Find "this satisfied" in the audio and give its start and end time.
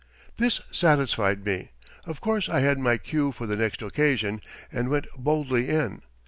0.37-1.45